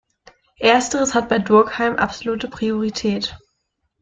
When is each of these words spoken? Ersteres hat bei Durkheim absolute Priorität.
Ersteres 0.57 1.13
hat 1.13 1.29
bei 1.29 1.37
Durkheim 1.37 1.95
absolute 1.97 2.47
Priorität. 2.47 3.37